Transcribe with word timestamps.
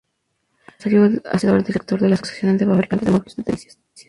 Como 0.81 0.95
empresario 1.05 1.21
ha 1.31 1.37
sido 1.37 1.55
director 1.61 2.01
de 2.01 2.09
la 2.09 2.15
Asociación 2.15 2.57
de 2.57 2.65
Fabricantes 2.65 3.05
de 3.05 3.11
Muebles 3.11 3.35
de 3.35 3.43
Delicias. 3.43 3.77